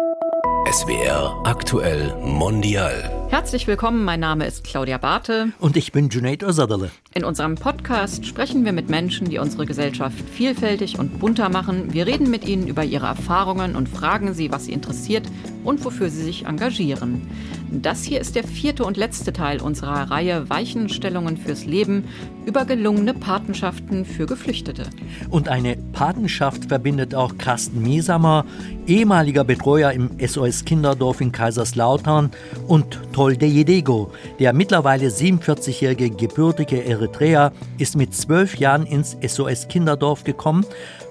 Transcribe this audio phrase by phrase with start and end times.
[0.00, 3.26] SWR aktuell mondial.
[3.28, 5.52] Herzlich willkommen, mein Name ist Claudia Barthe.
[5.58, 6.90] Und ich bin Junaid Özadale.
[7.12, 11.92] In unserem Podcast sprechen wir mit Menschen, die unsere Gesellschaft vielfältig und bunter machen.
[11.92, 15.26] Wir reden mit ihnen über ihre Erfahrungen und fragen sie, was sie interessiert
[15.64, 17.26] und wofür sie sich engagieren.
[17.72, 22.04] Das hier ist der vierte und letzte Teil unserer Reihe Weichenstellungen fürs Leben
[22.46, 24.84] über gelungene Patenschaften für Geflüchtete.
[25.30, 28.44] Und eine Patenschaft verbindet auch Carsten Miesamer,
[28.86, 32.30] ehemaliger Betreuer im SOS Kinderdorf in Kaiserslautern
[32.66, 34.10] und Tolde Jedego.
[34.40, 40.66] Der mittlerweile 47-jährige gebürtige Eritreer ist mit zwölf Jahren ins SOS Kinderdorf gekommen.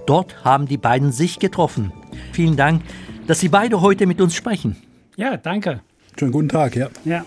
[0.05, 1.91] Dort haben die beiden sich getroffen.
[2.31, 2.84] Vielen Dank,
[3.25, 4.75] dass Sie beide heute mit uns sprechen.
[5.16, 5.81] Ja, danke.
[6.17, 6.89] Schönen guten Tag, ja.
[7.05, 7.25] Ja.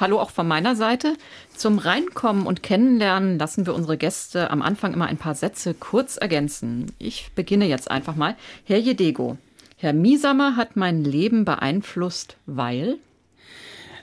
[0.00, 1.14] Hallo auch von meiner Seite.
[1.54, 6.16] Zum Reinkommen und Kennenlernen lassen wir unsere Gäste am Anfang immer ein paar Sätze kurz
[6.16, 6.86] ergänzen.
[6.98, 8.34] Ich beginne jetzt einfach mal.
[8.64, 9.36] Herr Jedego,
[9.76, 12.96] Herr Miesamer hat mein Leben beeinflusst, weil?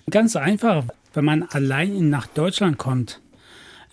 [0.09, 3.19] Ganz einfach, wenn man allein nach Deutschland kommt,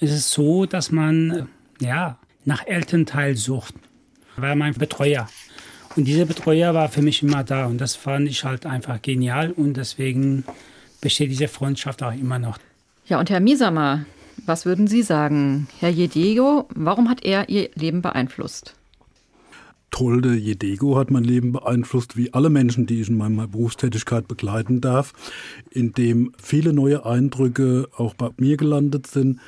[0.00, 1.48] ist es so, dass man
[1.80, 3.74] ja nach Elternteil sucht.
[4.36, 5.28] War mein Betreuer.
[5.96, 9.50] Und dieser Betreuer war für mich immer da und das fand ich halt einfach genial
[9.50, 10.44] und deswegen
[11.00, 12.58] besteht diese Freundschaft auch immer noch.
[13.06, 14.04] Ja, und Herr Miesamer,
[14.46, 15.66] was würden Sie sagen?
[15.80, 18.74] Herr Jedego, warum hat er Ihr Leben beeinflusst?
[19.90, 24.80] Tolde Jedego hat mein Leben beeinflusst, wie alle Menschen, die ich in meiner Berufstätigkeit begleiten
[24.80, 25.14] darf,
[25.70, 29.40] indem viele neue Eindrücke auch bei mir gelandet sind,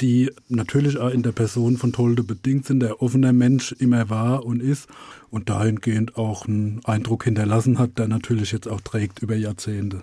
[0.00, 4.44] die natürlich auch in der Person von Tolde bedingt sind, der offener Mensch immer war
[4.44, 4.88] und ist
[5.30, 10.02] und dahingehend auch einen Eindruck hinterlassen hat, der natürlich jetzt auch trägt über Jahrzehnte.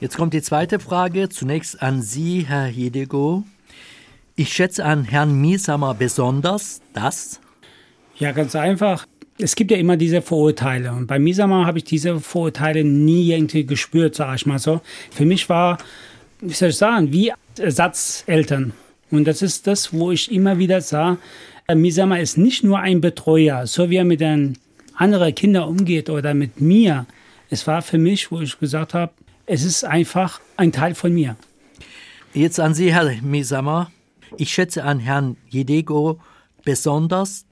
[0.00, 3.44] Jetzt kommt die zweite Frage, zunächst an Sie, Herr Jedego.
[4.34, 7.40] Ich schätze an Herrn Miesamer besonders, dass...
[8.18, 9.06] Ja, ganz einfach.
[9.38, 10.92] Es gibt ja immer diese Vorurteile.
[10.92, 14.80] Und bei Miesamer habe ich diese Vorurteile nie irgendwie gespürt, sage ich mal so.
[15.10, 15.78] Für mich war,
[16.40, 18.72] wie soll ich sagen, wie Ersatzeltern.
[19.10, 21.18] Und das ist das, wo ich immer wieder sah,
[21.74, 24.58] Misama ist nicht nur ein Betreuer, so wie er mit den
[24.94, 27.06] anderen Kindern umgeht oder mit mir.
[27.48, 29.12] Es war für mich, wo ich gesagt habe,
[29.46, 31.36] es ist einfach ein Teil von mir.
[32.34, 33.90] Jetzt an Sie, Herr Misama.
[34.36, 36.20] Ich schätze an Herrn Jedego
[36.64, 37.46] besonders,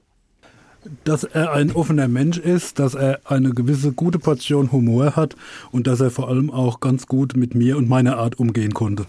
[1.03, 5.35] dass er ein offener Mensch ist, dass er eine gewisse gute Portion Humor hat
[5.71, 9.05] und dass er vor allem auch ganz gut mit mir und meiner Art umgehen konnte.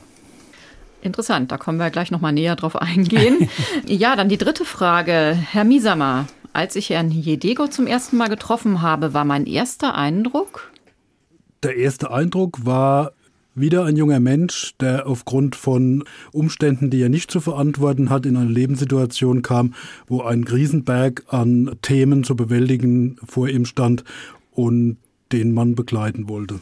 [1.02, 3.48] Interessant, da kommen wir gleich noch mal näher drauf eingehen.
[3.86, 5.36] ja, dann die dritte Frage.
[5.50, 10.70] Herr Miesamer, als ich Herrn Jedego zum ersten Mal getroffen habe, war mein erster Eindruck?
[11.62, 13.12] Der erste Eindruck war
[13.54, 18.36] wieder ein junger Mensch, der aufgrund von Umständen, die er nicht zu verantworten hat, in
[18.36, 19.74] eine Lebenssituation kam,
[20.06, 24.04] wo ein Riesenberg an Themen zu bewältigen vor ihm stand
[24.52, 24.98] und
[25.32, 26.60] den man begleiten wollte.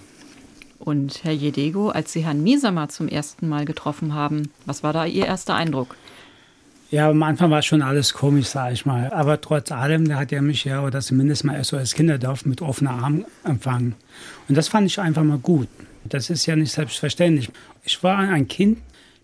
[0.79, 5.05] Und Herr Jedego, als Sie Herrn Miesamer zum ersten Mal getroffen haben, was war da
[5.05, 5.97] Ihr erster Eindruck?
[6.91, 9.11] Ja, am Anfang war schon alles komisch, sage ich mal.
[9.13, 12.93] Aber trotz allem, da hat er mich ja, oder zumindest mal SOS Kinderdorf mit offener
[12.93, 13.95] Arm empfangen.
[14.49, 15.69] Und das fand ich einfach mal gut.
[16.05, 17.51] Das ist ja nicht selbstverständlich.
[17.85, 18.79] Ich war ein Kind,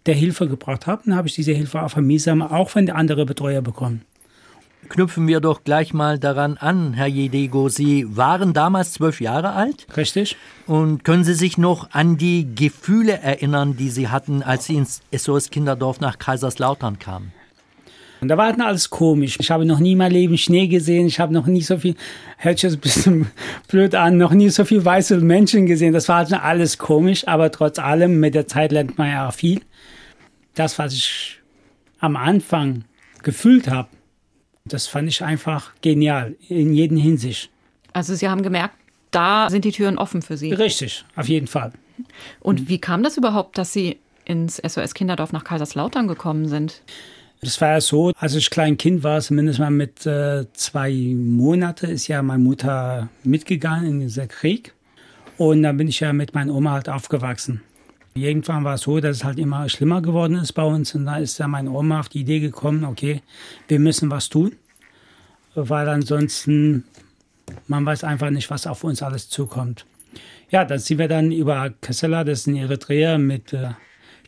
[0.04, 2.96] der Hilfe gebraucht hat, und habe ich diese Hilfe auch von Miesamer, auch von der
[2.96, 4.02] andere Betreuer bekommen.
[4.88, 7.68] Knüpfen wir doch gleich mal daran an, Herr Jedego.
[7.68, 9.86] Sie waren damals zwölf Jahre alt.
[9.96, 10.36] Richtig.
[10.66, 15.00] Und können Sie sich noch an die Gefühle erinnern, die Sie hatten, als Sie ins
[15.14, 17.32] SOS Kinderdorf nach Kaiserslautern kamen?
[18.20, 19.36] Und da war dann alles komisch.
[19.38, 21.06] Ich habe noch nie mein Leben Schnee gesehen.
[21.06, 21.94] Ich habe noch nie so viel,
[22.38, 23.26] hört sich ein bisschen
[23.68, 25.92] blöd an, noch nie so viel weiße Menschen gesehen.
[25.92, 29.34] Das war halt alles komisch, aber trotz allem, mit der Zeit lernt man ja auch
[29.34, 29.60] viel.
[30.54, 31.40] Das, was ich
[31.98, 32.84] am Anfang
[33.22, 33.88] gefühlt habe,
[34.66, 37.50] das fand ich einfach genial, in jeder Hinsicht.
[37.92, 38.76] Also Sie haben gemerkt,
[39.10, 40.52] da sind die Türen offen für Sie.
[40.52, 41.72] Richtig, auf jeden Fall.
[42.40, 46.82] Und wie kam das überhaupt, dass Sie ins SOS Kinderdorf nach Kaiserslautern gekommen sind?
[47.42, 51.90] Das war ja so, als ich klein Kind war, zumindest mal mit äh, zwei Monaten,
[51.90, 54.72] ist ja meine Mutter mitgegangen in dieser Krieg.
[55.36, 57.60] Und dann bin ich ja mit meiner Oma halt aufgewachsen.
[58.14, 60.94] Irgendwann war es so, dass es halt immer schlimmer geworden ist bei uns.
[60.94, 63.22] Und da ist dann meine Oma auf die Idee gekommen, okay,
[63.68, 64.52] wir müssen was tun.
[65.54, 66.84] Weil ansonsten,
[67.66, 69.86] man weiß einfach nicht, was auf uns alles zukommt.
[70.50, 73.70] Ja, dann sind wir dann über Kassela, das ist in Eritrea, mit äh,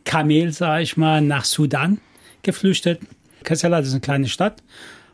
[0.04, 2.00] Kamel, sage ich mal, nach Sudan
[2.42, 3.00] geflüchtet.
[3.44, 4.62] Kassela, das ist eine kleine Stadt.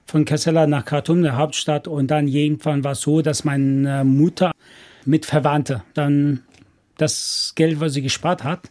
[0.07, 1.89] Von Kassela nach Khartoum, der Hauptstadt.
[1.89, 4.53] Und dann irgendwann war es so, dass meine Mutter
[5.05, 6.43] mit Verwandte dann
[6.97, 8.71] das Geld, was sie gespart hat,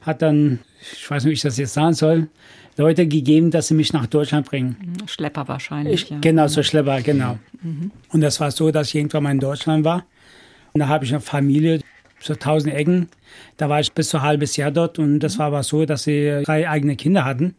[0.00, 0.60] hat dann,
[0.92, 2.28] ich weiß nicht, wie ich das jetzt sagen soll,
[2.76, 4.76] Leute gegeben, dass sie mich nach Deutschland bringen.
[5.06, 6.04] Schlepper wahrscheinlich.
[6.04, 6.18] Ich, ja.
[6.20, 7.38] Genau, so Schlepper, genau.
[7.62, 7.90] Mhm.
[8.10, 10.04] Und das war so, dass ich irgendwann mal in Deutschland war.
[10.72, 11.80] Und da habe ich eine Familie,
[12.20, 13.08] so tausend Ecken.
[13.56, 16.04] Da war ich bis zu ein halbes Jahr dort und das war aber so, dass
[16.04, 17.54] sie drei eigene Kinder hatten.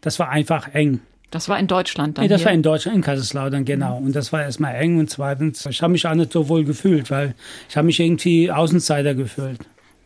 [0.00, 1.00] Das war einfach eng.
[1.30, 2.24] Das war in Deutschland dann?
[2.24, 2.46] Nee, das hier?
[2.46, 3.98] war in Deutschland, in Kaiserslautern, genau.
[3.98, 7.10] Und das war erstmal eng und zweitens, ich habe mich auch nicht so wohl gefühlt,
[7.10, 7.34] weil
[7.68, 9.60] ich habe mich irgendwie Außenseiter gefühlt.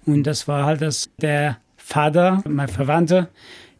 [0.04, 3.28] Und das war halt das, der Vater, mein Verwandter,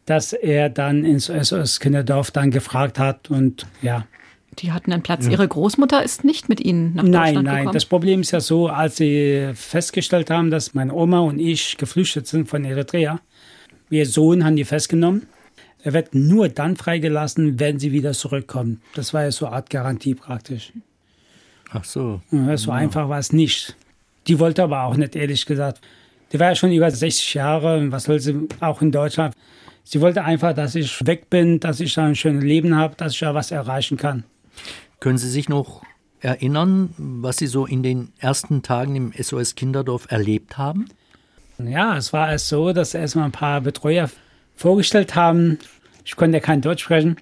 [0.07, 4.07] dass er dann ins SOS Kinderdorf dann gefragt hat und ja.
[4.59, 5.27] Die hatten einen Platz.
[5.27, 7.57] Ihre Großmutter ist nicht mit Ihnen nach Nein, Deutschland nein.
[7.57, 7.75] gekommen?
[7.75, 12.29] Das Problem ist ja so, als sie festgestellt haben, dass meine Oma und ich geflüchtet
[12.29, 13.21] sind von Eritrea,
[13.91, 15.27] ihr Sohn haben die festgenommen.
[15.83, 18.81] Er wird nur dann freigelassen, wenn sie wieder zurückkommen.
[18.95, 20.73] Das war ja so eine Art Garantie praktisch.
[21.71, 22.21] Ach so.
[22.31, 23.77] Ja, so einfach war es nicht.
[24.27, 25.81] Die wollte aber auch nicht, ehrlich gesagt.
[26.33, 29.35] Die war ja schon über 60 Jahre, und was soll sie auch in Deutschland.
[29.85, 33.21] Sie wollte einfach, dass ich weg bin, dass ich ein schönes Leben habe, dass ich
[33.21, 34.25] da was erreichen kann.
[34.99, 35.83] Können Sie sich noch
[36.21, 40.87] erinnern, was Sie so in den ersten Tagen im SOS Kinderdorf erlebt haben?
[41.59, 44.11] Ja, es war erst so, dass erstmal ein paar Betreuer
[44.57, 45.59] vorgestellt haben.
[46.05, 47.17] Ich konnte ja kein Deutsch sprechen.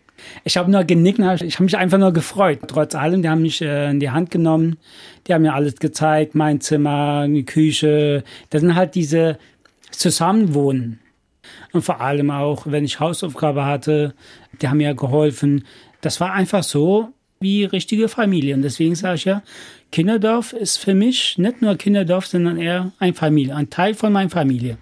[0.45, 2.61] Ich habe nur genickt, ich habe mich einfach nur gefreut.
[2.69, 4.79] Trotz allem, die haben mich äh, in die Hand genommen,
[5.27, 8.23] die haben mir alles gezeigt, mein Zimmer, die Küche.
[8.51, 9.39] Das sind halt diese
[9.91, 11.01] Zusammenwohnen.
[11.73, 14.15] Und vor allem auch, wenn ich Hausaufgabe hatte,
[14.61, 15.65] die haben mir geholfen.
[16.01, 18.55] Das war einfach so wie richtige Familie.
[18.55, 19.43] Und deswegen sage ich ja,
[19.91, 24.31] Kinderdorf ist für mich nicht nur Kinderdorf, sondern eher ein Familie, ein Teil von meiner
[24.31, 24.79] Familie.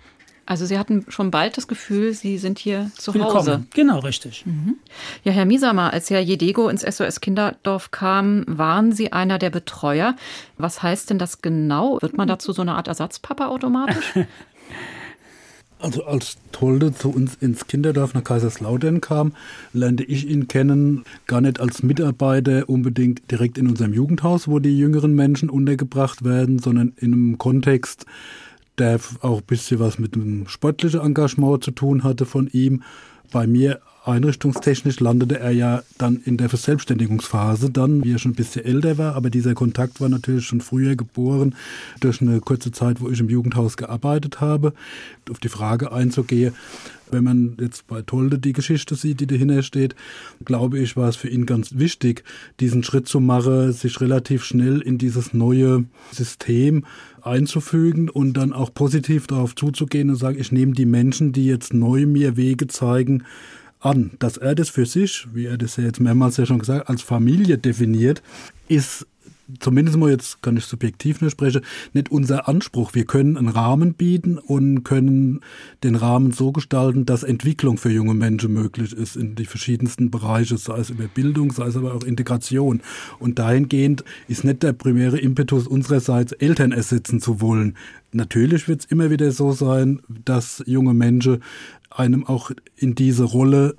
[0.51, 3.35] Also Sie hatten schon bald das Gefühl, Sie sind hier zu Willkommen.
[3.35, 3.65] Hause.
[3.73, 4.45] Genau, richtig.
[5.23, 10.17] Ja, Herr Misamer, als Herr Jedego ins SOS Kinderdorf kam, waren Sie einer der Betreuer.
[10.59, 12.03] Was heißt denn das genau?
[12.03, 14.12] Wird man dazu so eine Art Ersatzpapa automatisch?
[15.81, 19.32] Also als Tolde zu uns ins Kinderdorf nach Kaiserslautern kam,
[19.73, 24.77] lernte ich ihn kennen, gar nicht als Mitarbeiter unbedingt direkt in unserem Jugendhaus, wo die
[24.77, 28.05] jüngeren Menschen untergebracht werden, sondern in einem Kontext,
[28.77, 32.83] der auch ein bisschen was mit dem sportlichen Engagement zu tun hatte von ihm.
[33.33, 33.81] Bei mir
[34.11, 38.99] einrichtungstechnisch landete er ja dann in der Verselbstständigungsphase, dann, wie er schon ein bisschen älter
[38.99, 41.55] war, aber dieser Kontakt war natürlich schon früher geboren,
[42.01, 44.73] durch eine kurze Zeit, wo ich im Jugendhaus gearbeitet habe.
[45.31, 46.55] Auf die Frage einzugehen,
[47.12, 49.95] wenn man jetzt bei Tolde die Geschichte sieht, die dahinter steht,
[50.45, 52.25] glaube ich, war es für ihn ganz wichtig,
[52.61, 56.85] diesen Schritt zu machen, sich relativ schnell in dieses neue System
[57.23, 61.75] einzufügen und dann auch positiv darauf zuzugehen und sagen, ich nehme die Menschen, die jetzt
[61.75, 63.25] neu mir Wege zeigen,
[63.81, 64.12] an.
[64.19, 67.03] Dass er das für sich, wie er das ja jetzt mehrmals ja schon gesagt, als
[67.03, 68.23] Familie definiert,
[68.69, 69.06] ist
[69.58, 71.62] zumindest mal jetzt kann ich subjektiv nur sprechen,
[71.93, 72.94] nicht unser Anspruch.
[72.94, 75.41] Wir können einen Rahmen bieten und können
[75.82, 80.56] den Rahmen so gestalten, dass Entwicklung für junge Menschen möglich ist in die verschiedensten Bereiche,
[80.56, 82.82] sei es über Bildung, sei es aber auch Integration.
[83.19, 87.76] Und dahingehend ist nicht der primäre Impetus unsererseits, Eltern ersetzen zu wollen.
[88.12, 91.43] Natürlich wird es immer wieder so sein, dass junge Menschen
[91.91, 93.75] einem auch in diese Rolle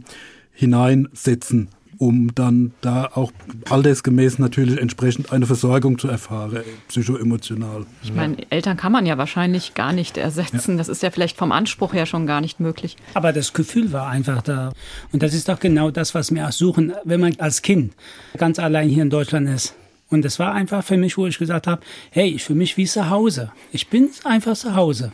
[0.51, 1.69] hineinsetzen
[2.01, 3.31] um dann da auch
[3.69, 7.85] altersgemäß natürlich entsprechend eine Versorgung zu erfahren, psychoemotional.
[8.01, 10.79] Ich meine, Eltern kann man ja wahrscheinlich gar nicht ersetzen.
[10.79, 12.97] Das ist ja vielleicht vom Anspruch her schon gar nicht möglich.
[13.13, 14.73] Aber das Gefühl war einfach da.
[15.11, 17.93] Und das ist doch genau das, was wir auch suchen, wenn man als Kind
[18.35, 19.75] ganz allein hier in Deutschland ist.
[20.09, 22.85] Und das war einfach für mich, wo ich gesagt habe, hey, ich fühle mich wie
[22.85, 23.51] zu Hause.
[23.71, 25.11] Ich bin einfach zu Hause.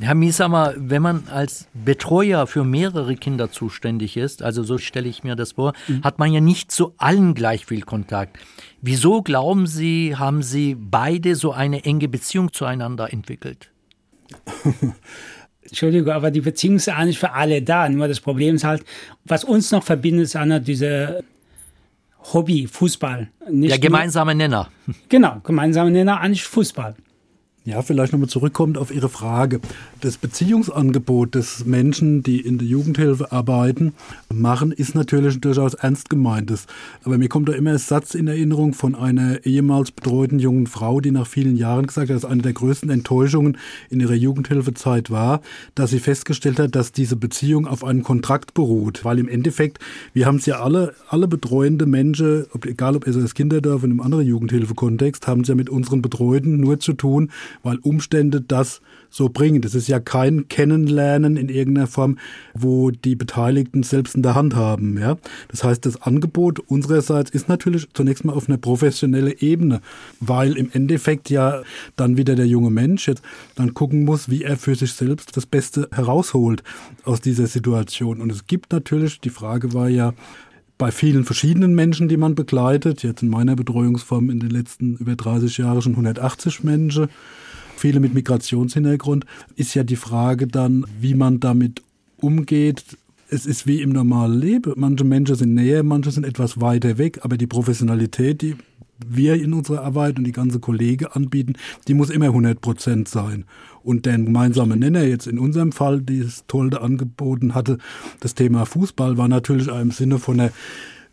[0.00, 5.24] Herr Miesamer, wenn man als Betreuer für mehrere Kinder zuständig ist, also so stelle ich
[5.24, 6.02] mir das vor, mhm.
[6.02, 8.38] hat man ja nicht zu allen gleich viel Kontakt.
[8.80, 13.70] Wieso glauben Sie, haben Sie beide so eine enge Beziehung zueinander entwickelt?
[15.62, 17.88] Entschuldigung, aber die Beziehung ist eigentlich für alle da.
[17.88, 18.84] Nur das Problem ist halt,
[19.24, 21.22] was uns noch verbindet, ist einer diese
[22.32, 23.28] Hobby, Fußball.
[23.50, 24.70] Nicht Der gemeinsame Nenner.
[25.08, 26.94] Genau, gemeinsame Nenner eigentlich Fußball.
[27.66, 29.60] Ja, vielleicht nochmal zurückkommt auf Ihre Frage.
[30.00, 33.92] Das Beziehungsangebot des Menschen, die in der Jugendhilfe arbeiten,
[34.32, 36.66] machen, ist natürlich durchaus ernst gemeintes.
[37.04, 41.02] Aber mir kommt da immer ein Satz in Erinnerung von einer ehemals betreuten jungen Frau,
[41.02, 43.58] die nach vielen Jahren gesagt hat, dass eine der größten Enttäuschungen
[43.90, 45.42] in ihrer Jugendhilfezeit war,
[45.74, 49.04] dass sie festgestellt hat, dass diese Beziehung auf einem Kontrakt beruht.
[49.04, 49.78] Weil im Endeffekt,
[50.14, 54.00] wir haben es ja alle, alle betreuende Menschen, egal ob es das Kinderdorf in einem
[54.00, 57.30] anderen Jugendhilfekontext, haben es ja mit unseren Betreuten nur zu tun,
[57.62, 58.80] weil Umstände das
[59.10, 59.60] so bringen.
[59.60, 62.18] Das ist ja kein Kennenlernen in irgendeiner Form,
[62.54, 64.98] wo die Beteiligten selbst in der Hand haben.
[64.98, 65.18] Ja?
[65.48, 69.80] Das heißt, das Angebot unsererseits ist natürlich zunächst mal auf einer professionellen Ebene,
[70.20, 71.62] weil im Endeffekt ja
[71.96, 73.22] dann wieder der junge Mensch jetzt
[73.56, 76.62] dann gucken muss, wie er für sich selbst das Beste herausholt
[77.04, 78.20] aus dieser Situation.
[78.20, 80.14] Und es gibt natürlich, die Frage war ja,
[80.80, 83.02] bei vielen verschiedenen Menschen, die man begleitet.
[83.02, 87.08] Jetzt in meiner Betreuungsform in den letzten über 30 Jahren schon 180 Menschen,
[87.76, 91.82] viele mit Migrationshintergrund, ist ja die Frage dann, wie man damit
[92.16, 92.82] umgeht.
[93.28, 94.72] Es ist wie im normalen Leben.
[94.76, 98.56] Manche Menschen sind näher, manche sind etwas weiter weg, aber die Professionalität, die
[99.06, 101.54] wir in unserer Arbeit und die ganze Kollege anbieten,
[101.88, 103.44] die muss immer 100 Prozent sein.
[103.82, 107.78] Und der gemeinsame Nenner jetzt in unserem Fall, die es Tolde angeboten hatte,
[108.20, 110.50] das Thema Fußball war natürlich im Sinne von einer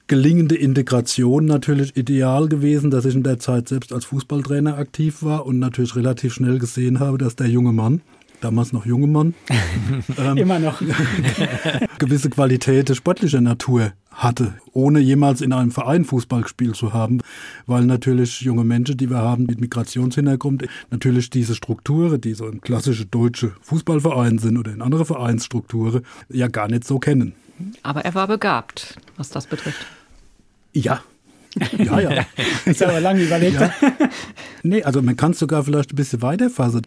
[0.08, 5.46] gelingende Integration natürlich ideal gewesen, dass ich in der Zeit selbst als Fußballtrainer aktiv war
[5.46, 8.02] und natürlich relativ schnell gesehen habe, dass der junge Mann,
[8.42, 9.34] damals noch junge Mann,
[10.18, 10.82] ähm, immer noch
[11.98, 17.22] gewisse Qualität sportlicher Natur hatte, ohne jemals in einem Verein Fußball gespielt zu haben,
[17.68, 22.62] weil natürlich junge Menschen, die wir haben mit Migrationshintergrund, natürlich diese Strukturen, die so in
[22.62, 27.34] klassische deutsche Fußballvereine sind oder in andere Vereinsstrukturen, ja gar nicht so kennen.
[27.84, 29.86] Aber er war begabt, was das betrifft.
[30.74, 31.02] Ja,
[31.78, 32.26] ja, ja.
[32.66, 33.60] ist aber lange überlegt.
[33.60, 33.72] Ja.
[34.64, 36.82] Nee, also man kann es sogar vielleicht ein bisschen weiterfassen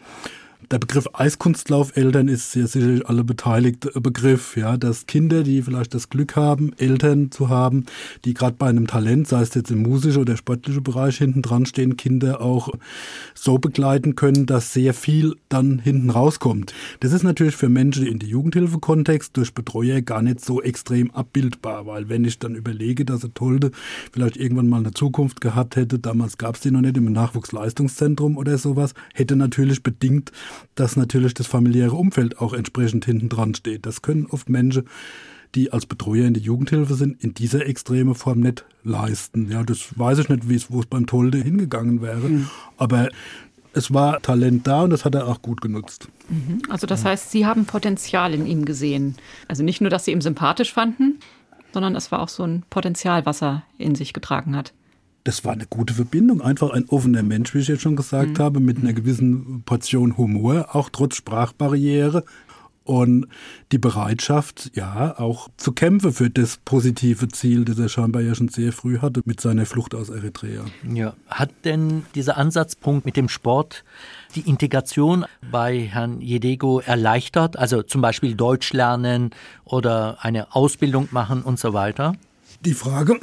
[0.70, 6.08] der Begriff Eiskunstlaufeltern ist sehr sicherlich alle beteiligte Begriff, ja, dass Kinder, die vielleicht das
[6.08, 7.86] Glück haben, Eltern zu haben,
[8.24, 11.66] die gerade bei einem Talent, sei es jetzt im musischen oder sportlichen Bereich hinten dran
[11.66, 12.68] stehen, Kinder auch
[13.34, 16.72] so begleiten können, dass sehr viel dann hinten rauskommt.
[17.00, 21.86] Das ist natürlich für Menschen in die Jugendhilfe-Kontext durch Betreuer gar nicht so extrem abbildbar,
[21.86, 23.72] weil wenn ich dann überlege, dass eine Tolde
[24.12, 28.36] vielleicht irgendwann mal eine Zukunft gehabt hätte, damals gab es die noch nicht im Nachwuchsleistungszentrum
[28.36, 30.30] oder sowas, hätte natürlich bedingt,
[30.74, 33.86] dass natürlich das familiäre Umfeld auch entsprechend hinten dran steht.
[33.86, 34.84] Das können oft Menschen,
[35.54, 39.50] die als Betreuer in der Jugendhilfe sind, in dieser extremen Form nicht leisten.
[39.50, 42.28] Ja, das weiß ich nicht, wie es, wo es beim Tolde hingegangen wäre.
[42.28, 42.50] Mhm.
[42.76, 43.08] Aber
[43.72, 46.08] es war Talent da und das hat er auch gut genutzt.
[46.28, 46.62] Mhm.
[46.68, 49.16] Also das heißt, Sie haben Potenzial in ihm gesehen.
[49.48, 51.18] Also nicht nur, dass Sie ihn sympathisch fanden,
[51.72, 54.72] sondern es war auch so ein Potenzial, was er in sich getragen hat
[55.24, 56.40] das war eine gute Verbindung.
[56.40, 58.42] Einfach ein offener Mensch, wie ich jetzt schon gesagt mhm.
[58.42, 62.24] habe, mit einer gewissen Portion Humor, auch trotz Sprachbarriere.
[62.82, 63.28] Und
[63.70, 68.48] die Bereitschaft, ja, auch zu kämpfen für das positive Ziel, das er scheinbar ja schon
[68.48, 70.64] sehr früh hatte mit seiner Flucht aus Eritrea.
[70.92, 73.84] Ja, hat denn dieser Ansatzpunkt mit dem Sport
[74.34, 77.56] die Integration bei Herrn Jedego erleichtert?
[77.56, 79.30] Also zum Beispiel Deutsch lernen
[79.64, 82.16] oder eine Ausbildung machen und so weiter?
[82.64, 83.20] Die Frage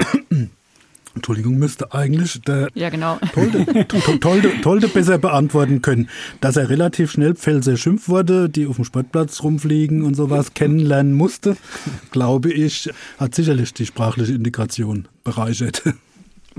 [1.18, 3.20] Entschuldigung, müsste eigentlich der ja, genau.
[3.34, 3.88] Tolde,
[4.20, 6.10] Tolde, Tolde besser beantworten können.
[6.42, 11.58] Dass er relativ schnell Pfälzer Schimpfworte, die auf dem Sportplatz rumfliegen und sowas, kennenlernen musste,
[12.12, 15.84] glaube ich, hat sicherlich die sprachliche Integration bereichert.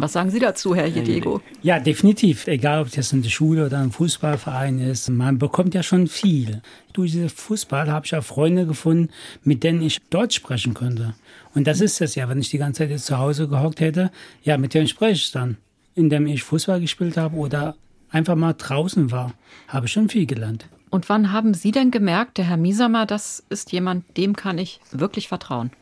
[0.01, 1.41] Was sagen Sie dazu, Herr Jedego?
[1.61, 2.47] Ja, definitiv.
[2.47, 6.63] Egal, ob das in der Schule oder ein Fußballverein ist, man bekommt ja schon viel.
[6.93, 9.09] Durch diesen Fußball habe ich auch Freunde gefunden,
[9.43, 11.15] mit denen ich Deutsch sprechen könnte.
[11.59, 14.13] Und das ist es ja, wenn ich die ganze Zeit jetzt zu Hause gehockt hätte,
[14.45, 15.57] ja, mit denen spreche ich dann.
[15.97, 17.75] Indem ich Fußball gespielt habe oder
[18.11, 19.35] einfach mal draußen war,
[19.67, 20.69] habe ich schon viel gelernt.
[20.89, 24.79] Und wann haben Sie denn gemerkt, der Herr Miesamer, das ist jemand, dem kann ich
[24.93, 25.73] wirklich vertrauen?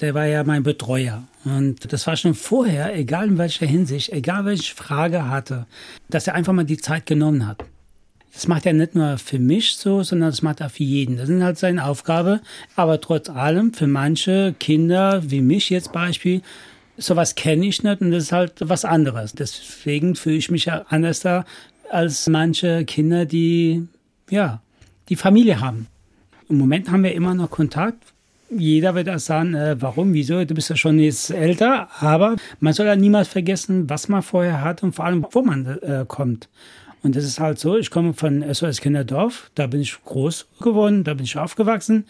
[0.00, 1.22] der war ja mein Betreuer.
[1.44, 5.66] Und das war schon vorher, egal in welcher Hinsicht, egal welche Frage hatte,
[6.10, 7.64] dass er einfach mal die Zeit genommen hat.
[8.32, 11.16] Das macht er nicht nur für mich so, sondern das macht er für jeden.
[11.16, 12.40] Das ist halt seine Aufgabe.
[12.76, 16.40] Aber trotz allem, für manche Kinder, wie mich jetzt Beispiel,
[16.96, 19.32] sowas kenne ich nicht und das ist halt was anderes.
[19.32, 21.44] Deswegen fühle ich mich ja anders da
[21.90, 23.86] als manche Kinder, die,
[24.30, 24.62] ja,
[25.08, 25.88] die Familie haben.
[26.48, 28.12] Im Moment haben wir immer noch Kontakt
[28.56, 32.72] jeder wird das sagen, äh, warum, wieso, du bist ja schon jetzt älter, aber man
[32.72, 36.48] soll ja niemals vergessen, was man vorher hat und vor allem, wo man äh, kommt.
[37.02, 41.04] Und das ist halt so, ich komme von SOS Kinderdorf, da bin ich groß geworden,
[41.04, 42.06] da bin ich aufgewachsen.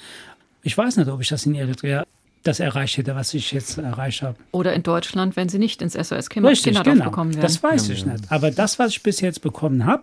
[0.63, 2.05] Ich weiß nicht, ob ich das in Eritrea
[2.43, 4.37] das erreicht hätte, was ich jetzt erreicht habe.
[4.51, 7.05] Oder in Deutschland, wenn sie nicht ins SOS Kinderdorf genau.
[7.05, 7.43] bekommen werden.
[7.43, 8.25] Das weiß ich nicht.
[8.31, 10.03] Aber das, was ich bis jetzt bekommen habe,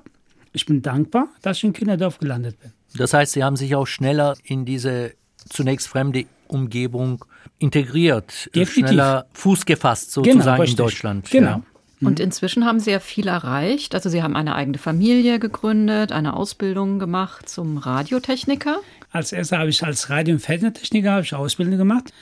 [0.53, 2.72] ich bin dankbar, dass ich in Kinderdorf gelandet bin.
[2.98, 5.13] Das heißt, Sie haben sich auch schneller in diese
[5.50, 7.24] zunächst fremde Umgebung
[7.60, 8.74] integriert, Definitiv.
[8.74, 11.29] schneller Fuß gefasst sozusagen genau, in Deutschland.
[11.29, 11.50] Genau.
[11.50, 11.62] Ja.
[12.01, 13.94] Und inzwischen haben Sie ja viel erreicht.
[13.94, 18.79] Also Sie haben eine eigene Familie gegründet, eine Ausbildung gemacht zum Radiotechniker.
[19.12, 22.13] Als erstes habe ich als Radio- und Fernsehtechniker Ausbildung gemacht.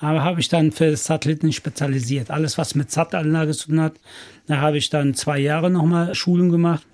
[0.00, 2.30] Aber habe ich dann für Satelliten spezialisiert.
[2.30, 3.94] Alles, was mit Sat-Anlage zu tun hat.
[4.46, 6.86] Da habe ich dann zwei Jahre nochmal Schulung gemacht.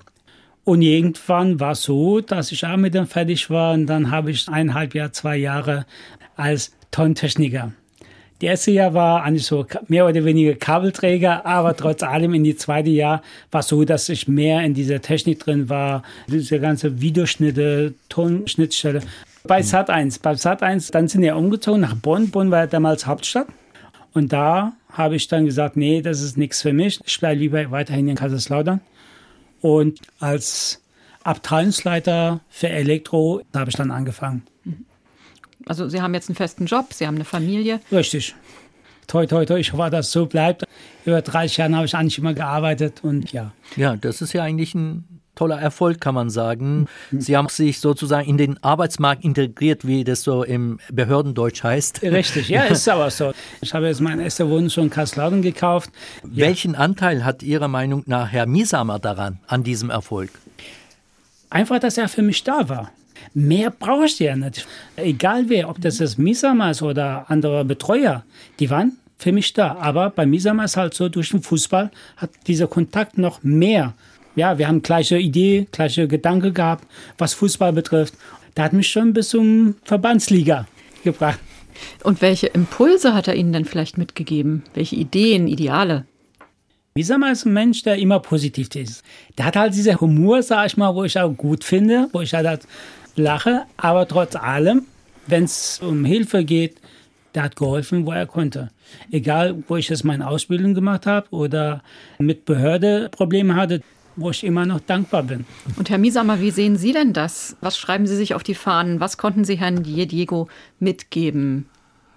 [0.65, 3.75] Und irgendwann war es so, dass ich auch mit dem fertig war.
[3.75, 5.87] Und dann habe ich eineinhalb Jahre, zwei Jahre
[6.37, 7.73] als Tontechniker.
[8.41, 12.57] Die erste Jahr war eigentlich so mehr oder weniger Kabelträger, aber trotz allem in die
[12.57, 17.01] zweite Jahr war es so, dass ich mehr in dieser Technik drin war, diese ganze
[17.01, 19.03] Videoschnitte, Tonschnittstelle.
[19.45, 22.31] Bei Sat 1, bei Sat 1, dann sind wir umgezogen nach Bonn.
[22.31, 23.47] Bonn war damals Hauptstadt.
[24.15, 27.01] Und da habe ich dann gesagt, nee, das ist nichts für mich.
[27.05, 28.81] Ich bleibe lieber weiterhin in Kaiserslautern.
[29.61, 30.83] Und als
[31.25, 34.43] Abteilungsleiter für Elektro habe ich dann angefangen.
[35.67, 37.81] Also Sie haben jetzt einen festen Job, Sie haben eine Familie.
[37.91, 38.35] Richtig.
[39.07, 40.65] Toi, toi, toi, ich hoffe, dass es so bleibt.
[41.05, 43.53] Über 30 Jahre habe ich eigentlich immer gearbeitet und ja.
[43.77, 45.05] Ja, das ist ja eigentlich ein
[45.35, 46.87] toller Erfolg, kann man sagen.
[47.11, 52.03] Sie haben sich sozusagen in den Arbeitsmarkt integriert, wie das so im Behördendeutsch heißt.
[52.03, 53.33] Richtig, ja, ist aber so.
[53.61, 55.91] Ich habe jetzt meine erste Wohnung schon in Kassladen gekauft.
[56.23, 60.31] Welchen Anteil hat Ihrer Meinung nach Herr Miesamer daran, an diesem Erfolg?
[61.51, 62.91] Einfach, dass er für mich da war.
[63.35, 64.67] Mehr brauche ich ja nicht.
[64.97, 66.19] Egal wer, ob das ist
[66.83, 68.25] oder andere Betreuer,
[68.59, 69.77] die waren für mich da.
[69.77, 73.95] Aber bei Miesamer ist halt so, durch den Fußball hat dieser Kontakt noch mehr.
[74.37, 76.87] Ja, wir haben gleiche Idee, gleiche Gedanke gehabt,
[77.19, 78.15] was Fußball betrifft.
[78.55, 80.67] Da hat mich schon bis zum Verbandsliga
[81.03, 81.39] gebracht.
[82.03, 84.63] Und welche Impulse hat er Ihnen denn vielleicht mitgegeben?
[84.75, 86.05] Welche Ideen, Ideale?
[86.95, 89.03] Wiesamer ist ein Mensch, der immer positiv ist.
[89.37, 92.33] Der hat halt dieser Humor, sag ich mal, wo ich auch gut finde, wo ich
[92.35, 92.67] halt
[93.17, 94.83] lache, aber trotz allem,
[95.27, 96.77] wenn es um Hilfe geht,
[97.35, 98.71] der hat geholfen, wo er konnte.
[99.11, 101.83] Egal, wo ich jetzt meine Ausbildung gemacht habe oder
[102.19, 103.81] mit Behörde Probleme hatte,
[104.17, 105.45] wo ich immer noch dankbar bin.
[105.77, 107.57] Und Herr Miesamer, wie sehen Sie denn das?
[107.61, 109.01] Was schreiben Sie sich auf die Fahnen?
[109.01, 111.67] Was konnten Sie Herrn Diego mitgeben?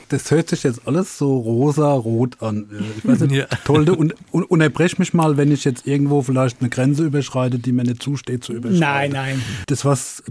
[0.10, 2.68] Das hört sich jetzt alles so rosa-rot an.
[2.98, 3.46] Ich weiß nicht, ja.
[3.66, 7.72] Tolde, un, un, unterbrech mich mal, wenn ich jetzt irgendwo vielleicht eine Grenze überschreite, die
[7.72, 8.80] mir nicht zusteht zu überschreiten.
[8.80, 9.42] Nein, nein.
[9.68, 10.24] Das, was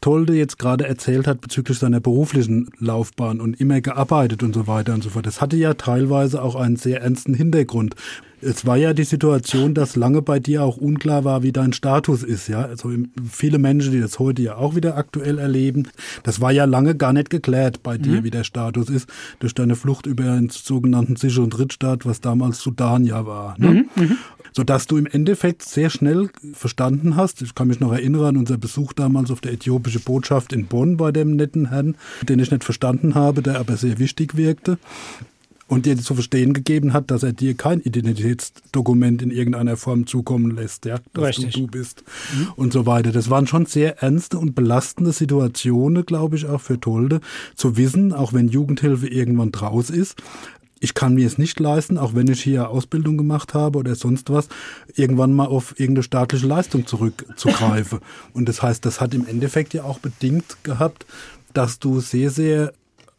[0.00, 4.94] Tolde jetzt gerade erzählt hat bezüglich seiner beruflichen Laufbahn und immer gearbeitet und so weiter
[4.94, 7.94] und so fort, das hatte ja teilweise auch einen sehr ernsten Hintergrund.
[8.42, 12.22] Es war ja die Situation, dass lange bei dir auch unklar war, wie dein Status
[12.22, 12.48] ist.
[12.48, 12.90] Ja, also
[13.30, 15.88] viele Menschen, die das heute ja auch wieder aktuell erleben,
[16.24, 18.24] das war ja lange gar nicht geklärt bei dir, mhm.
[18.24, 19.08] wie der Status ist,
[19.38, 23.54] durch deine Flucht über den sogenannten sicheren Drittstaat, was damals Sudan ja war.
[23.58, 23.86] Ne?
[23.94, 24.02] Mhm.
[24.02, 24.16] Mhm.
[24.54, 28.58] Sodass du im Endeffekt sehr schnell verstanden hast, ich kann mich noch erinnern an unser
[28.58, 32.64] Besuch damals auf der äthiopischen Botschaft in Bonn bei dem netten Herrn, den ich nicht
[32.64, 34.78] verstanden habe, der aber sehr wichtig wirkte
[35.68, 40.50] und dir zu verstehen gegeben hat, dass er dir kein Identitätsdokument in irgendeiner Form zukommen
[40.54, 41.54] lässt, ja, dass Richtig.
[41.54, 42.04] du du bist
[42.36, 42.48] mhm.
[42.56, 43.12] und so weiter.
[43.12, 47.20] Das waren schon sehr ernste und belastende Situationen, glaube ich, auch für Tolde,
[47.54, 50.16] zu wissen, auch wenn Jugendhilfe irgendwann draus ist,
[50.82, 54.30] ich kann mir es nicht leisten, auch wenn ich hier Ausbildung gemacht habe oder sonst
[54.30, 54.48] was,
[54.96, 58.00] irgendwann mal auf irgendeine staatliche Leistung zurückzugreifen.
[58.32, 61.06] und das heißt, das hat im Endeffekt ja auch bedingt gehabt,
[61.54, 62.72] dass du sehr, sehr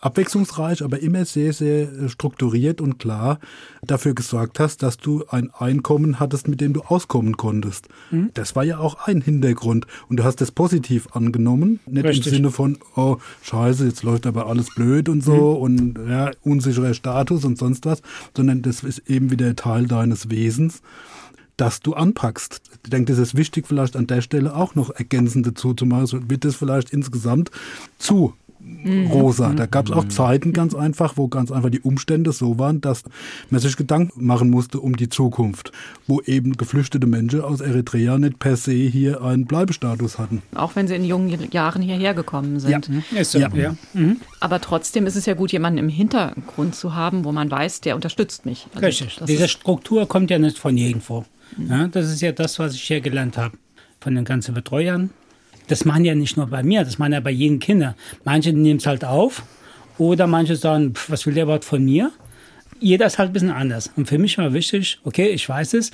[0.03, 3.39] abwechslungsreich, aber immer sehr, sehr äh, strukturiert und klar
[3.81, 7.87] dafür gesorgt hast, dass du ein Einkommen hattest, mit dem du auskommen konntest.
[8.11, 8.31] Mhm.
[8.33, 9.87] Das war ja auch ein Hintergrund.
[10.09, 12.27] Und du hast das positiv angenommen, nicht Richtig.
[12.27, 15.61] im Sinne von, oh, scheiße, jetzt läuft aber alles blöd und so mhm.
[15.61, 18.01] und ja, unsicherer Status und sonst was,
[18.35, 20.81] sondern das ist eben wieder Teil deines Wesens
[21.55, 22.61] dass du anpackst.
[22.83, 26.07] Ich denke, das ist wichtig, vielleicht an der Stelle auch noch ergänzend dazu zu machen.
[26.07, 27.51] So wird das vielleicht insgesamt
[27.99, 28.33] zu.
[29.11, 29.53] Rosa.
[29.53, 33.03] Da gab es auch Zeiten ganz einfach, wo ganz einfach die Umstände so waren, dass
[33.49, 35.71] man sich Gedanken machen musste um die Zukunft,
[36.07, 40.41] wo eben geflüchtete Menschen aus Eritrea nicht per se hier einen Bleibestatus hatten.
[40.55, 42.89] Auch wenn sie in jungen Jahren hierher gekommen sind.
[43.11, 43.39] Ja, ist so.
[43.39, 43.49] ja.
[43.53, 43.75] ja.
[43.93, 44.17] Mhm.
[44.39, 47.95] Aber trotzdem ist es ja gut, jemanden im Hintergrund zu haben, wo man weiß, der
[47.95, 48.67] unterstützt mich.
[48.73, 49.19] Also Richtig.
[49.27, 51.25] Diese Struktur kommt ja nicht von irgendwo.
[51.57, 51.69] Mhm.
[51.69, 53.57] Ja, das ist ja das, was ich hier gelernt habe.
[53.99, 55.11] Von den ganzen Betreuern,
[55.67, 57.95] das machen ja nicht nur bei mir, das machen ja bei jedem Kinder.
[58.23, 59.43] Manche nehmen es halt auf
[59.97, 62.11] oder manche sagen, pff, was will der überhaupt von mir?
[62.79, 63.91] Jeder ist halt ein bisschen anders.
[63.95, 65.91] Und für mich war wichtig, okay, ich weiß es,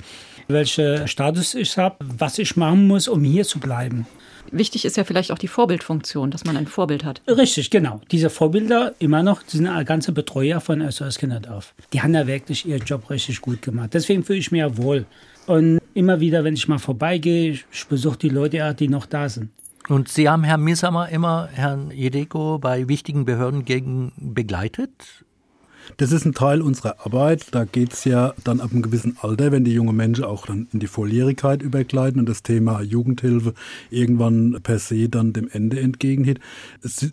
[0.48, 4.06] welchen Status ich habe, was ich machen muss, um hier zu bleiben.
[4.52, 7.22] Wichtig ist ja vielleicht auch die Vorbildfunktion, dass man ein Vorbild hat.
[7.28, 8.00] Richtig, genau.
[8.10, 11.74] Diese Vorbilder immer noch sind ganze Betreuer von SOS Kinderdorf.
[11.92, 13.90] Die haben ja wirklich ihren Job richtig gut gemacht.
[13.92, 15.06] Deswegen fühle ich mich ja wohl.
[15.46, 19.50] Und immer wieder, wenn ich mal vorbeigehe, ich besuche die Leute, die noch da sind.
[19.90, 25.24] Und Sie haben Herrn Misamer immer, Herrn Jedeko, bei wichtigen Behörden gegen begleitet?
[25.96, 27.48] Das ist ein Teil unserer Arbeit.
[27.50, 30.68] Da geht es ja dann ab einem gewissen Alter, wenn die jungen Menschen auch dann
[30.72, 33.54] in die Volljährigkeit übergleiten und das Thema Jugendhilfe
[33.90, 36.38] irgendwann per se dann dem Ende entgegengeht,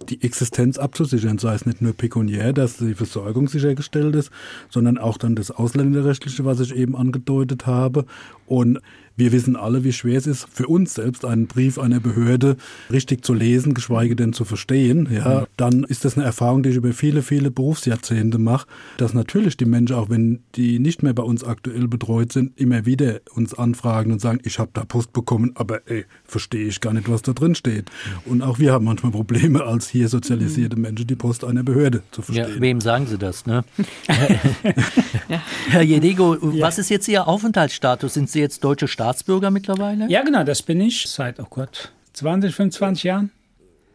[0.09, 4.29] die Existenz abzusichern, sei es nicht nur pekuniär, dass die Versorgung sichergestellt ist,
[4.69, 8.05] sondern auch dann das Ausländerrechtliche, was ich eben angedeutet habe.
[8.45, 8.79] Und
[9.17, 12.55] Wir wissen alle, wie schwer es ist, für uns selbst einen Brief einer Behörde
[12.91, 15.09] richtig zu lesen, geschweige denn zu verstehen.
[15.11, 19.57] Ja, dann ist das eine Erfahrung, die ich über viele, viele Berufsjahrzehnte mache, dass natürlich
[19.57, 23.55] die Menschen, auch wenn die nicht mehr bei uns aktuell betreut sind, immer wieder uns
[23.55, 27.23] anfragen und sagen, ich habe da Post bekommen, aber ey, verstehe ich gar nicht, was
[27.23, 27.89] da drin steht.
[28.25, 32.21] Und auch wir haben manchmal Probleme, als hier sozialisierte Menschen die Post einer Behörde zu
[32.21, 32.53] verstehen.
[32.53, 33.47] Ja, wem sagen Sie das?
[33.47, 33.63] Ne?
[35.27, 35.41] ja.
[35.69, 38.13] Herr Jedego, was ist jetzt Ihr Aufenthaltsstatus?
[38.13, 39.06] Sind Sie jetzt deutsche Staatsbürger
[39.51, 40.09] mittlerweile?
[40.09, 43.31] Ja, genau, das bin ich seit, oh Gott, 20, 25 Jahren.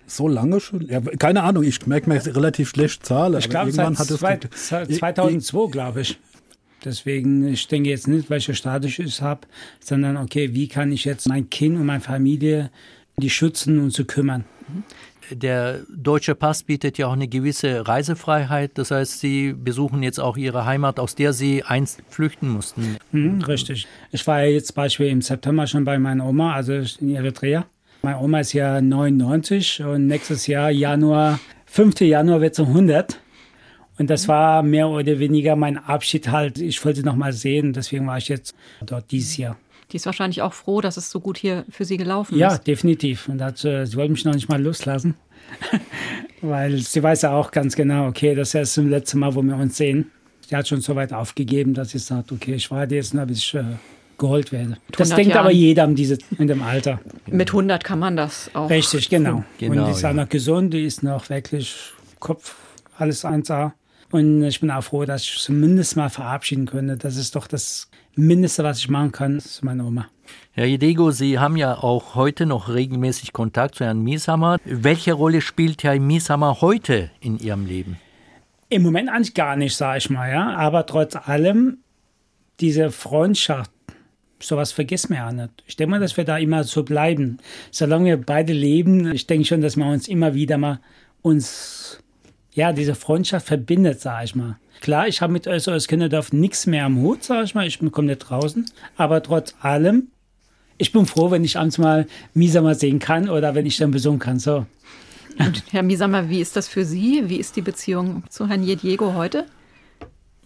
[0.06, 0.86] So lange schon?
[0.88, 3.38] Ja, keine Ahnung, ich merke mir relativ schlecht Zahlen.
[3.38, 3.96] Ich glaube, seit,
[4.54, 6.18] seit 2002, glaube ich.
[6.84, 9.46] Deswegen, ich denke jetzt nicht, welche Status ich habe,
[9.80, 12.70] sondern okay, wie kann ich jetzt mein Kind und meine Familie
[13.18, 14.44] die schützen und zu kümmern.
[15.34, 18.72] Der deutsche Pass bietet ja auch eine gewisse Reisefreiheit.
[18.74, 22.96] Das heißt, Sie besuchen jetzt auch Ihre Heimat, aus der Sie einst flüchten mussten.
[23.12, 23.86] Mhm, richtig.
[24.10, 27.66] Ich war ja jetzt Beispiel im September schon bei meiner Oma, also in Eritrea.
[28.02, 32.00] Meine Oma ist ja 99 und nächstes Jahr, Januar, 5.
[32.00, 33.20] Januar wird sie 100.
[33.98, 36.58] Und das war mehr oder weniger mein Abschied halt.
[36.58, 39.56] Ich wollte noch mal sehen, deswegen war ich jetzt dort dieses Jahr.
[39.92, 42.52] Die ist wahrscheinlich auch froh, dass es so gut hier für sie gelaufen ja, ist.
[42.54, 43.28] Ja, definitiv.
[43.28, 45.14] Und hat, äh, sie wollte mich noch nicht mal loslassen,
[46.40, 49.56] weil sie weiß ja auch ganz genau, okay, das ist das letzte Mal, wo wir
[49.56, 50.10] uns sehen.
[50.48, 53.38] Sie hat schon so weit aufgegeben, dass sie sagt, okay, ich warte jetzt noch, bis
[53.38, 53.64] ich äh,
[54.16, 54.78] geholt werde.
[54.96, 55.40] Das denkt Jahren.
[55.40, 57.00] aber jeder in, diese, in dem Alter.
[57.26, 58.70] Mit 100 kann man das auch.
[58.70, 59.44] Richtig, genau.
[59.58, 60.10] genau Und die ist ja.
[60.10, 61.74] auch noch gesund, die ist noch wirklich
[62.18, 62.54] Kopf,
[62.96, 63.72] alles 1A.
[64.10, 66.96] Und ich bin auch froh, dass ich zumindest mal verabschieden könnte.
[66.96, 70.06] Das ist doch das Mindeste, was ich machen kann, ist meine Oma.
[70.52, 74.58] Herr Jedego, Sie haben ja auch heute noch regelmäßig Kontakt zu Herrn Mieshammer.
[74.64, 77.96] Welche Rolle spielt Herr Mieshammer heute in Ihrem Leben?
[78.68, 80.54] Im Moment eigentlich gar nicht, sage ich mal, ja.
[80.56, 81.78] Aber trotz allem,
[82.60, 83.70] diese Freundschaft,
[84.40, 85.62] sowas vergessen wir ja nicht.
[85.66, 87.38] Ich denke mal, dass wir da immer so bleiben.
[87.70, 90.80] Solange wir beide leben, ich denke schon, dass wir uns immer wieder mal
[91.22, 92.01] uns
[92.54, 94.58] ja, diese Freundschaft verbindet, sag ich mal.
[94.80, 97.66] Klar, ich habe mit SOS Kinderdorf nichts mehr am Hut, sag ich mal.
[97.66, 98.66] Ich bin komplett draußen.
[98.96, 100.08] Aber trotz allem,
[100.76, 104.18] ich bin froh, wenn ich abends mal Misamer sehen kann oder wenn ich dann besuchen
[104.18, 104.38] kann.
[104.38, 104.66] So.
[105.38, 107.22] Und Herr Misamer, wie ist das für Sie?
[107.26, 109.46] Wie ist die Beziehung zu Herrn Jediego heute?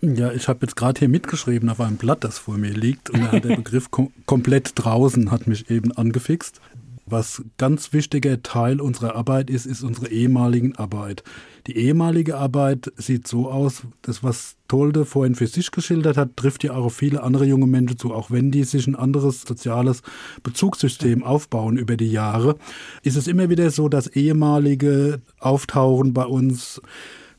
[0.02, 3.10] Ja, ich habe jetzt gerade hier mitgeschrieben auf einem Blatt, das vor mir liegt.
[3.10, 6.60] Und da hat der Begriff kom komplett draußen hat mich eben angefixt.
[7.08, 11.22] Was ganz wichtiger Teil unserer Arbeit ist, ist unsere ehemaligen Arbeit.
[11.68, 16.64] Die ehemalige Arbeit sieht so aus, das, was Tolde vorhin für sich geschildert hat, trifft
[16.64, 18.12] ja auch auf viele andere junge Menschen zu.
[18.12, 20.02] Auch wenn die sich ein anderes soziales
[20.42, 22.56] Bezugssystem aufbauen über die Jahre,
[23.04, 26.80] ist es immer wieder so, dass ehemalige auftauchen bei uns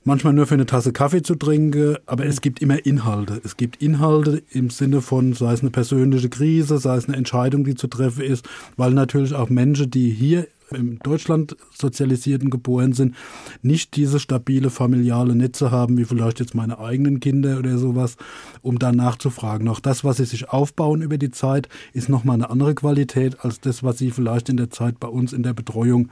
[0.07, 3.41] manchmal nur für eine Tasse Kaffee zu trinken, aber es gibt immer Inhalte.
[3.43, 7.65] Es gibt Inhalte im Sinne von, sei es eine persönliche Krise, sei es eine Entscheidung,
[7.65, 13.15] die zu treffen ist, weil natürlich auch Menschen, die hier in Deutschland sozialisierten geboren sind,
[13.61, 18.15] nicht diese stabile familiale Netze haben, wie vielleicht jetzt meine eigenen Kinder oder sowas,
[18.61, 19.67] um da nachzufragen.
[19.67, 23.59] Auch das, was sie sich aufbauen über die Zeit, ist nochmal eine andere Qualität als
[23.59, 26.09] das, was sie vielleicht in der Zeit bei uns in der Betreuung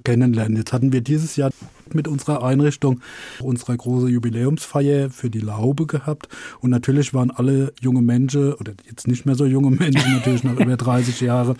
[0.00, 0.56] kennenlernen.
[0.56, 1.50] Jetzt hatten wir dieses Jahr
[1.92, 3.00] mit unserer Einrichtung
[3.40, 6.28] unsere große Jubiläumsfeier für die Laube gehabt.
[6.60, 10.58] Und natürlich waren alle junge Menschen, oder jetzt nicht mehr so junge Menschen, natürlich noch
[10.58, 11.56] über 30 Jahre,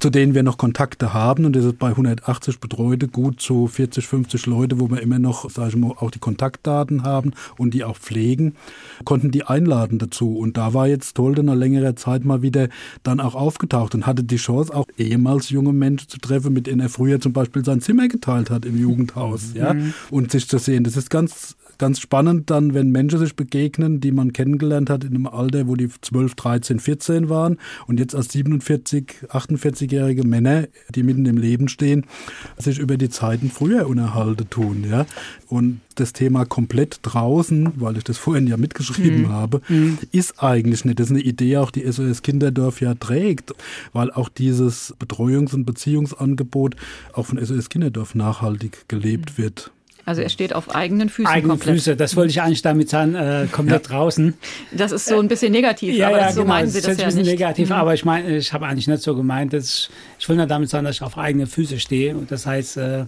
[0.00, 1.44] zu denen wir noch Kontakte haben.
[1.44, 5.48] Und das ist bei 180 Betreute gut zu 40, 50 Leute, wo wir immer noch,
[5.50, 8.54] sage ich mal, auch die Kontaktdaten haben und die auch pflegen,
[9.04, 10.36] konnten die einladen dazu.
[10.36, 12.68] Und da war jetzt Tolde nach längerer Zeit mal wieder
[13.02, 16.80] dann auch aufgetaucht und hatte die Chance, auch ehemals junge Menschen zu treffen, mit denen
[16.80, 19.94] er früher zum Beispiel sein Zimmer geteilt hat im Jugendhaus, ja, mhm.
[20.10, 20.84] und sich zu sehen.
[20.84, 25.14] Das ist ganz ganz spannend dann, wenn Menschen sich begegnen, die man kennengelernt hat in
[25.14, 31.02] einem Alter, wo die 12, 13, 14 waren und jetzt als 47, 48-jährige Männer, die
[31.02, 32.04] mitten im Leben stehen,
[32.58, 34.84] sich über die Zeiten früher unterhalten tun.
[34.88, 35.06] Ja?
[35.48, 39.28] Und das Thema komplett draußen, weil ich das vorhin ja mitgeschrieben mhm.
[39.30, 39.98] habe, mhm.
[40.12, 41.00] ist eigentlich nicht.
[41.00, 43.54] Das ist eine Idee, auch die SOS Kinderdorf ja trägt,
[43.94, 46.76] weil auch dieses Betreuungs- und Beziehungsangebot
[47.14, 49.42] auch von SOS Kinderdorf nachhaltig gelebt mhm.
[49.42, 49.70] wird.
[50.04, 51.26] Also er steht auf eigenen Füßen.
[51.26, 51.76] Eigene komplett.
[51.76, 53.96] Füße, das wollte ich eigentlich damit sagen, äh, komplett ja.
[53.96, 54.34] draußen.
[54.72, 56.98] Das ist so ein bisschen negativ, ja, aber ja, so genau, meinen Sie das, das
[56.98, 57.74] ja ein bisschen negativ, mhm.
[57.74, 60.84] aber ich meine, ich habe eigentlich nicht so gemeint, dass ich will nur damit sagen,
[60.84, 63.04] dass ich auf eigene Füße stehe und das heißt, äh,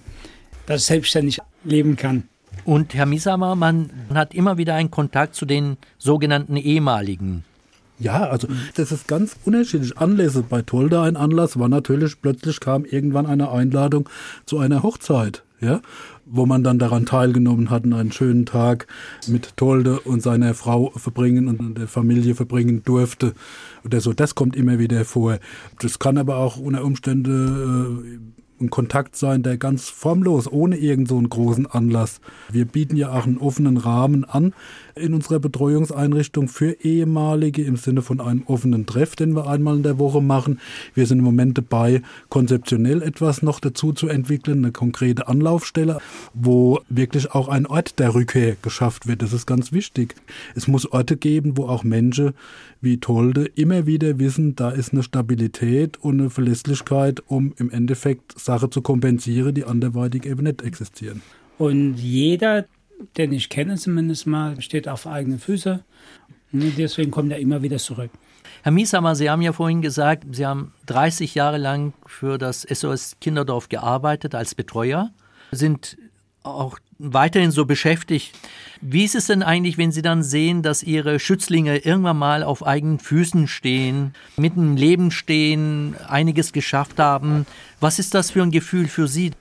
[0.66, 2.24] dass ich selbstständig leben kann.
[2.64, 7.44] Und Herr Misamer, man hat immer wieder einen Kontakt zu den sogenannten ehemaligen
[8.02, 9.96] ja, also das ist ganz unterschiedlich.
[9.96, 14.08] Anlässe bei Tolda ein Anlass war natürlich, plötzlich kam irgendwann eine Einladung
[14.44, 15.44] zu einer Hochzeit.
[15.60, 15.80] Ja,
[16.34, 18.86] wo man dann daran teilgenommen hat und einen schönen Tag
[19.28, 23.34] mit Tolde und seiner Frau verbringen und der Familie verbringen durfte
[23.84, 24.14] oder so.
[24.14, 25.38] Das kommt immer wieder vor.
[25.80, 31.08] Das kann aber auch unter Umständen äh, ein Kontakt sein, der ganz formlos, ohne irgend
[31.08, 32.20] so einen großen Anlass.
[32.50, 34.54] Wir bieten ja auch einen offenen Rahmen an
[34.94, 39.82] in unserer Betreuungseinrichtung für ehemalige im Sinne von einem offenen Treff, den wir einmal in
[39.82, 40.60] der Woche machen.
[40.94, 45.98] Wir sind im Moment dabei, konzeptionell etwas noch dazu zu entwickeln, eine konkrete Anlaufstelle,
[46.34, 49.22] wo wirklich auch ein Ort der Rückkehr geschafft wird.
[49.22, 50.14] Das ist ganz wichtig.
[50.54, 52.32] Es muss Orte geben, wo auch Menschen
[52.82, 58.34] wie Tolde immer wieder wissen, da ist eine Stabilität und eine Verlässlichkeit, um im Endeffekt
[58.52, 61.22] Sachen zu kompensieren, die anderweitig eben nicht existieren.
[61.58, 62.66] Und jeder,
[63.16, 65.80] den ich kenne zumindest mal, steht auf eigenen Füßen.
[66.52, 68.10] Deswegen kommt er immer wieder zurück.
[68.62, 73.16] Herr Miesamer, Sie haben ja vorhin gesagt, Sie haben 30 Jahre lang für das SOS
[73.20, 75.10] Kinderdorf gearbeitet als Betreuer,
[75.50, 75.96] sind
[76.42, 78.32] auch weiterhin so beschäftigt.
[78.80, 82.64] Wie ist es denn eigentlich, wenn Sie dann sehen, dass Ihre Schützlinge irgendwann mal auf
[82.66, 87.46] eigenen Füßen stehen, mitten im Leben stehen, einiges geschafft haben?
[87.80, 89.32] Was ist das für ein Gefühl für Sie?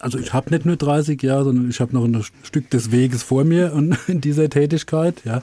[0.00, 3.22] Also ich habe nicht nur 30 Jahre, sondern ich habe noch ein Stück des Weges
[3.22, 3.72] vor mir
[4.08, 5.22] in dieser Tätigkeit.
[5.24, 5.42] Ja.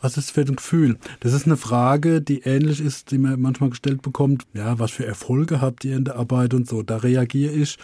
[0.00, 0.98] Was ist für ein Gefühl?
[1.20, 4.44] Das ist eine Frage, die ähnlich ist, die man manchmal gestellt bekommt.
[4.52, 6.82] Ja, was für Erfolge habt ihr in der Arbeit und so?
[6.82, 7.78] Da reagiere ich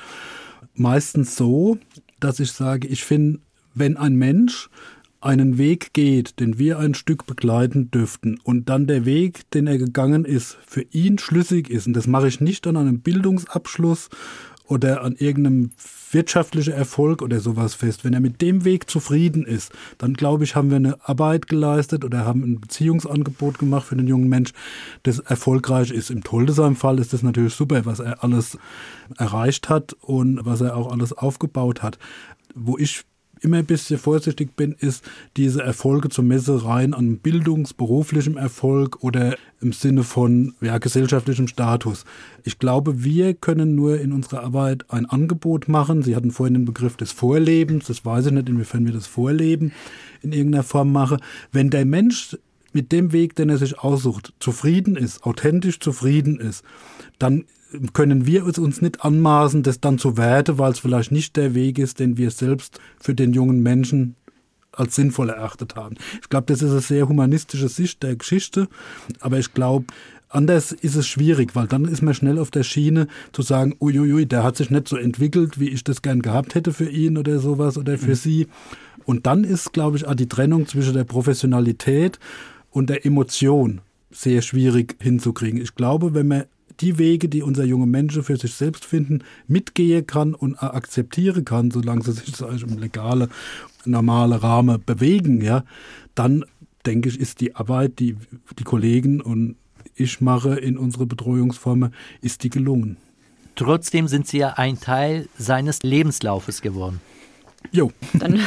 [0.74, 1.78] meistens so,
[2.20, 3.40] dass ich sage, ich finde,
[3.74, 4.68] wenn ein Mensch
[5.20, 9.76] einen Weg geht, den wir ein Stück begleiten dürften und dann der Weg, den er
[9.76, 14.08] gegangen ist, für ihn schlüssig ist, und das mache ich nicht an einem Bildungsabschluss
[14.70, 15.72] oder an irgendeinem
[16.12, 18.04] wirtschaftlichen Erfolg oder sowas fest.
[18.04, 22.04] Wenn er mit dem Weg zufrieden ist, dann glaube ich, haben wir eine Arbeit geleistet
[22.04, 24.52] oder haben ein Beziehungsangebot gemacht für den jungen Mensch,
[25.02, 26.10] das erfolgreich ist.
[26.10, 28.58] Im Toldesheim-Fall ist das natürlich super, was er alles
[29.18, 31.98] erreicht hat und was er auch alles aufgebaut hat.
[32.54, 33.04] Wo ich
[33.40, 39.02] immer ein bisschen vorsichtig bin, ist diese Erfolge zur Messe rein an Bildungs-, beruflichem Erfolg
[39.02, 42.04] oder im Sinne von ja, gesellschaftlichem Status.
[42.44, 46.02] Ich glaube, wir können nur in unserer Arbeit ein Angebot machen.
[46.02, 47.86] Sie hatten vorhin den Begriff des Vorlebens.
[47.86, 49.72] Das weiß ich nicht, inwiefern wir das Vorleben
[50.22, 51.18] in irgendeiner Form machen.
[51.52, 52.36] Wenn der Mensch
[52.72, 56.64] mit dem Weg, den er sich aussucht, zufrieden ist, authentisch zufrieden ist,
[57.18, 57.44] dann
[57.92, 61.54] können wir es uns nicht anmaßen, das dann zu werten, weil es vielleicht nicht der
[61.54, 64.16] Weg ist, den wir selbst für den jungen Menschen
[64.72, 65.96] als sinnvoll erachtet haben.
[66.22, 68.68] Ich glaube, das ist eine sehr humanistische Sicht der Geschichte,
[69.20, 69.86] aber ich glaube,
[70.30, 74.26] anders ist es schwierig, weil dann ist man schnell auf der Schiene zu sagen, uiuiui,
[74.26, 77.38] der hat sich nicht so entwickelt, wie ich das gern gehabt hätte für ihn oder
[77.38, 78.14] sowas oder für mhm.
[78.14, 78.46] sie.
[79.04, 82.18] Und dann ist, glaube ich, auch die Trennung zwischen der Professionalität
[82.70, 85.60] und der Emotion sehr schwierig hinzukriegen.
[85.60, 86.44] Ich glaube, wenn man
[86.80, 91.70] die Wege, die unser junge Menschen für sich selbst finden, mitgehen kann und akzeptieren kann,
[91.70, 93.28] solange sie sich im legalen,
[93.84, 95.64] normalen Rahmen bewegen, ja,
[96.14, 96.44] dann
[96.86, 98.16] denke ich, ist die Arbeit, die
[98.58, 99.56] die Kollegen und
[100.00, 102.96] ich mache in unserer Betreuungsform, ist die gelungen.
[103.54, 107.00] Trotzdem sind Sie ja ein Teil seines Lebenslaufes geworden.
[107.72, 107.92] Jo.
[108.14, 108.36] Dann,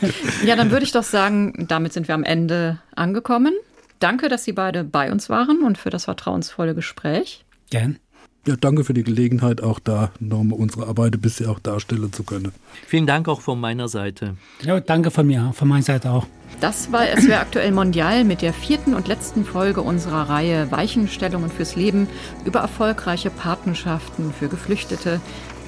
[0.44, 3.54] ja, dann würde ich doch sagen, damit sind wir am Ende angekommen.
[4.00, 7.44] Danke, dass Sie beide bei uns waren und für das vertrauensvolle Gespräch.
[7.70, 7.98] Gern.
[8.46, 12.22] Ja, danke für die Gelegenheit, auch da nochmal unsere Arbeit ein bisschen auch darstellen zu
[12.22, 12.52] können.
[12.86, 14.36] Vielen Dank auch von meiner Seite.
[14.62, 16.26] Ja, danke von mir, von meiner Seite auch.
[16.60, 21.74] Das war SWR Aktuell Mondial mit der vierten und letzten Folge unserer Reihe Weichenstellungen fürs
[21.74, 22.08] Leben
[22.44, 25.20] über erfolgreiche Patenschaften für Geflüchtete.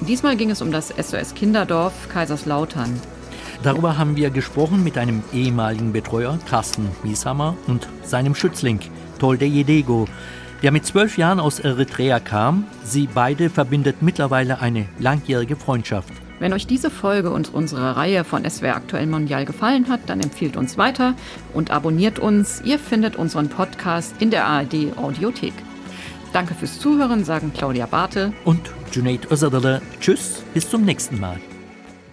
[0.07, 2.99] Diesmal ging es um das SOS Kinderdorf Kaiserslautern.
[3.61, 8.79] Darüber haben wir gesprochen mit einem ehemaligen Betreuer, Carsten Mieshammer, und seinem Schützling,
[9.19, 10.07] Tolde Jedego,
[10.61, 12.65] der mit zwölf Jahren aus Eritrea kam.
[12.83, 16.13] Sie beide verbindet mittlerweile eine langjährige Freundschaft.
[16.39, 20.55] Wenn euch diese Folge und unsere Reihe von SWR Aktuell Mondial gefallen hat, dann empfiehlt
[20.55, 21.15] uns weiter
[21.53, 22.61] und abonniert uns.
[22.63, 25.53] Ihr findet unseren Podcast in der ARD Audiothek.
[26.31, 29.81] Danke fürs Zuhören, sagen Claudia Bartel und Junaid Özadale.
[29.99, 31.39] Tschüss, bis zum nächsten Mal.